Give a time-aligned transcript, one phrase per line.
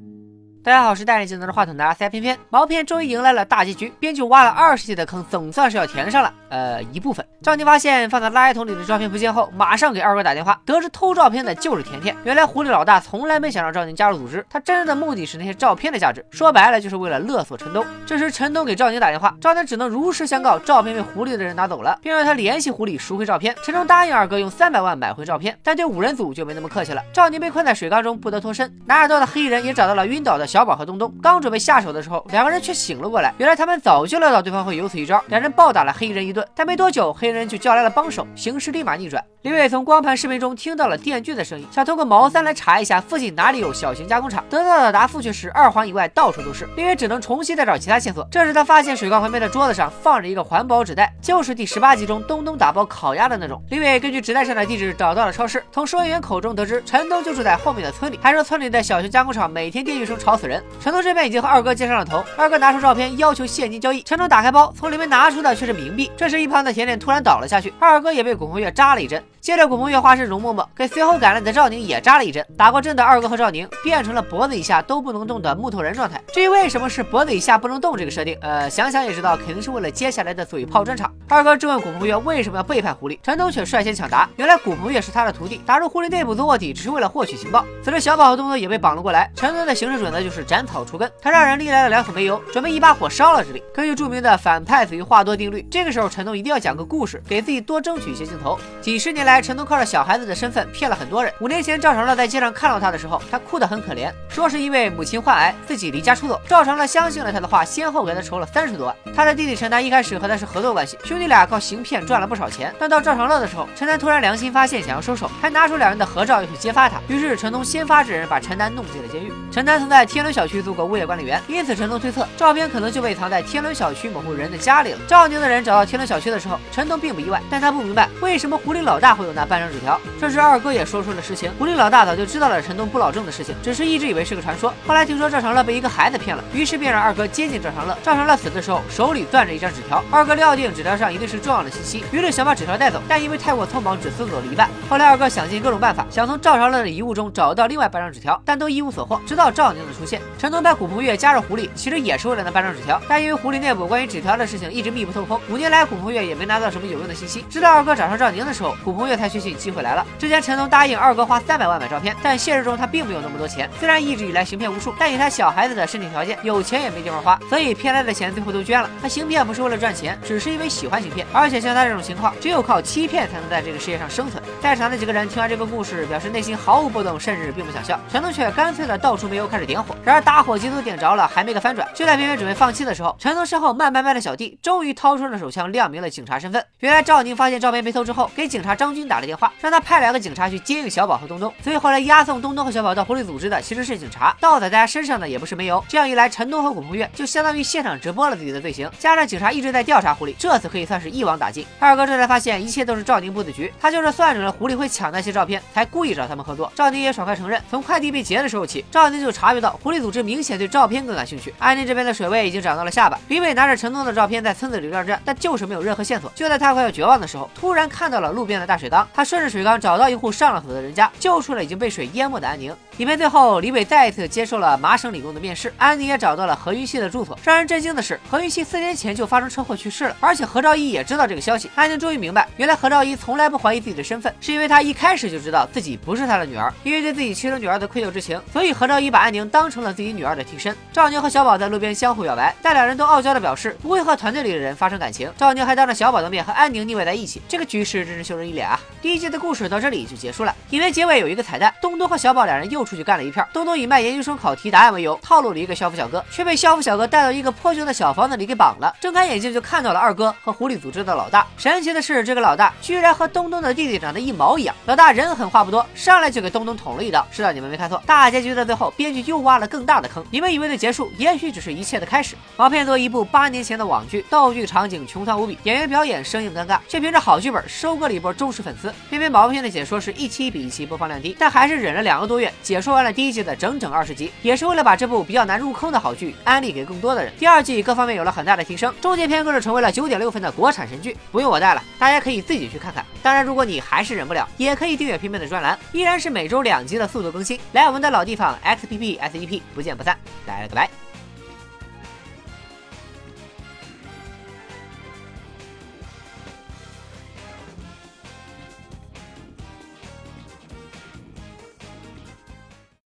[0.00, 0.29] thank you
[0.62, 2.38] 大家好，我是戴着镜头的话筒的阿塞偏偏。
[2.50, 6.30] 毛片终于迎来了大结局，编剧挖了二十集的坑，总算是要填上了。
[6.50, 7.24] 呃，一部分。
[7.42, 12.14] 赵宁发现放在垃圾桶里的照片不见后，马上给二哥打电话，得知偷照片的就是甜甜。
[12.24, 17.82] 原来狐狸老大从来没想让赵宁加入组织，他真正的目的是那些照片的价值，说白了就是为了勒索陈东。
[18.04, 23.56] 这时陈东给赵宁打电话，赵宁只能如实相告，照片被狐狸的人拿走了，并让他联系狐狸赎回照片。
[23.64, 27.02] 陈东答应二哥用三百万买回照片，但对五人组就没那么客气了。
[27.14, 31.14] 赵宁被困在水缸中不得脱身，拿着刀的黑衣人也找到了晕倒的小宝和东东。
[31.22, 33.32] 刚准备下手的时候，两个人却醒了过来。
[33.38, 36.44] 原来他们早就料到对方会有此一招，两人暴打了黑衣人一顿。
[36.56, 39.24] 但没多久，黑衣人就叫来了帮手，形势立马逆转。
[39.42, 44.44] 李伟从光盘视频中听到了电锯的声音，想通过毛三来查一下附近哪里有小型加工厂。
[44.50, 46.68] 得到的答复却是二环以外到处都是。
[46.76, 48.26] 李伟只能重新再找其他线索。
[48.30, 53.62] 这时他发现水缸旁边的桌子上放着一个环保纸袋，就是第十八集中东东打包烤鸭的那种。
[53.70, 60.62] 李伟根据纸袋上的地址找到了超市，从收银员口中得知陈东就住在后面的村里，还说村里的小型加工厂每天电锯声吵人。
[60.80, 64.02] 陈东这边已经和二哥接上了头，二哥拿出照片要求现金交易。
[64.02, 66.10] 陈东打开包，从里面拿出的却是冥币。
[66.16, 69.22] 这时一旁的甜甜突然倒了下去，二哥也被古风月扎了一针。
[69.40, 72.44] 接着，古风月化身容嬷嬷，给随后赶来的赵宁也扎了一针。
[72.58, 76.20] 打过针的二哥和赵宁变成了脖子以下都不能动的木头人状态。
[76.30, 81.10] 至于为什么是脖子以下不能动这个设定，呃，想想也知道，肯定是为了接下来的嘴炮专场。
[81.26, 87.64] 二哥质问古风月为什么要背叛狐狸，陈东却率先抢答，原来古风月是他的徒弟，打入狐狸内部做卧底只是为了获取情报。
[87.82, 89.30] 此时，小宝和东东也被绑了过来。
[89.34, 93.60] 陈东的行事准则就就是斩草除根，他让人拎来了两桶煤油，准备一把火烧了这里。
[93.74, 98.56] 根据著名的反派死于话多定律，这个时候陈东一定要讲个故事，给自己多争取一些镜头。
[98.80, 100.20] 几十年来，陈东靠着小孩。
[100.20, 101.32] 子的身份骗了很多人。
[101.40, 106.38] 五年前，赵长乐在街上看到他的时候，他哭得很可怜，说是因为母亲患癌，自己离家出走。
[106.46, 108.94] 赵长乐相信了他的话，先后给他筹了三十多万。
[109.16, 112.70] 他的弟弟陈丹一开始和他是合作关系，兄弟俩靠行骗赚了不少钱。
[112.78, 117.00] 但到赵长乐的时候，陈丹突然良心发现，想要收手，还拿出两人的合照要去揭发他。
[117.08, 119.32] 于是陈东先发制人，把陈丹弄进了监狱。
[119.50, 124.98] 陈丹曾在天天伦小区做过物业管理员，因此陈东推测照片可能就被藏在天伦小区某户人的家里了。
[125.08, 129.98] 赵宁的人找到天伦小区的时候，陈东并不意外，但他不明白为什么狐狸老大会有那半张纸条。
[130.20, 130.84] 这时二哥也。
[130.90, 134.74] 说出了实情，狐狸老大早就知道了陈东不老正的事情，只是一直以为是个传说。
[134.84, 137.96] 后来听说赵长乐被一个孩子骗了，于是便让二哥接近赵长乐。
[138.02, 144.68] 赵长乐死的时候手里攥着一张纸条，二哥料定纸条上一定是重要的信息，于是想把纸条带走，但因为太过匆忙，只搜走了一半。
[144.88, 149.20] 后来二哥想尽各种办法，想从赵长乐的遗物中找到另外半张纸条，但都一无所获。
[149.24, 157.44] 直到赵宁的出现现，陈东把古鹏月加入狐狸，其实也是为了那半张纸条，但因为狐狸内部关于纸条的事情一直密不透风，五年来古鹏月也没拿到什么有用的信息。
[157.50, 160.06] 直到二哥找上赵宁的时候，古鹏月才确信机会来了。
[160.18, 161.38] 之前陈东答应二哥花。
[161.50, 163.68] 三百万买照片，但现实中他并没有那么多钱。
[163.80, 168.88] 虽然一直以来行骗无数，但以他小孩子的身体条件，有钱也没地方花，所以骗来的钱最后都捐了。
[169.02, 171.26] 他行骗不是为了赚钱，只是因为喜欢行骗。
[171.32, 174.40] 而且像他这种情况，只有靠欺骗才能在这个世界上生存。
[174.60, 177.98] 在场的几个人听完这个故事，表示内心毫无波动，甚至并不想笑。
[178.12, 179.96] 陈东却干脆的倒出煤油开始点火。
[180.02, 181.86] 然而打火机都点着了，还没个翻转。
[181.94, 186.64] 就在偏偏准备放弃的时候，陈东身后慢慢慢的小弟终于掏出了手枪，亮明了警察身份。
[186.78, 191.52] 原来赵宁发现照片被偷之后，给警察张军打了电话，让他派两个警察去接应小宝和东东。
[191.62, 192.20] 所以后来押。
[192.30, 195.82] 送东东和小宝到狐狸组织的其实是警察，倒在大家身上的也不是煤油。
[195.88, 198.88] 这样一来，陈东和古鹏月就相当于现场直播了自己的罪行。
[198.98, 201.66] 加上警察一直在调查狐狸，这次可以算是一网打尽。
[201.78, 206.70] 二哥这才发现一切都是赵宁布的局，他就是算准了狐狸会抢那些照片，才故意找他们合作。
[206.76, 211.54] 赵宁也爽快承认，从快递被劫的时候起，赵宁就察觉到狐狸组织明显对照片更感兴趣。
[211.58, 216.30] 安宁这边的水位已经涨到了下巴，李伟拿着陈东的照片在村子里乱转，但就是没有任何线索。
[216.34, 222.74] 就在他快要绝望的时候，突然看到了路边的大水缸，他顺着水缸找到一户上了锁的人家，救出了已经被水淹没的安宁。
[222.98, 227.38] 影片最后，李伟再一次接受了麻省理工的面试，安妮也找到了何云熙的住所。
[227.42, 231.70] 让人震惊的是，何云熙四年前就发生车祸去世了，而且何兆一也知道这个消息。
[231.74, 236.70] 安宁终于明白，原来何兆一从来不怀疑自己的身份，是因为他一开始就知道自己不是他的女儿。
[236.82, 240.76] 因为对自己亲生女儿的愧疚之情，所以何兆一把安宁当成了自己女儿的替身。
[240.92, 245.32] 赵宁和小宝在路边相互表白，但两人都傲娇的表示不会和团队里的人发生感情。
[245.36, 248.78] 赵宁还当着小宝的面和安宁腻歪在一起，这个局势真是羞人一脸啊！
[249.00, 250.54] 第一季的故事到这里就结束了。
[250.70, 253.46] 影片结尾有一个彩蛋，东东和小宝两人又出去干了一片。
[253.52, 258.94] 东东以卖研究生考题答案为由，套路了一个校服小哥，却被校服小哥带到一个破旧的小房子里给绑了。
[259.00, 261.46] 睁开眼睛就看到了二哥和狐狸组织的老大。
[261.56, 264.74] 神奇的是，这个老大居然和东东的弟弟长得一毛一样。
[264.86, 267.26] 老大人狠话不多，上来就给东东捅了一刀。
[267.30, 270.24] 是的，你们没看错，大结局的最后，编剧又挖了更大的坑。
[270.30, 272.36] 你们以为的结束，也许只是一切的开始。
[272.56, 278.92] 毛片作为一部八年前的网剧，道具场景穷酸无比，演员表演生硬尴尬，却凭着好剧本收割了一波忠实粉丝。
[279.08, 287.32] 偏偏毛片的解说是一期比一期播放量低，但还是是忍了两个多月，解说完了第一季的整整二十集，也是为了把这部比较难入坑的好剧安利给更多的人。
[287.38, 293.04] 第二季各方面有了很大的提升，终结篇更是成为了九点六分的国产神剧，不用我带了，大家可以自己去看看。
[293.22, 297.58] 当然，如果你还是忍不了，也可以订阅片片的专栏，依然是每周两集的速度更新。
[297.72, 300.16] 来我们的老地方 XPP SEP，不见不散。
[300.46, 301.09] 拜了个拜。